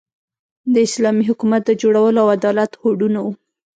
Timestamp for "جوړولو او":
1.81-2.27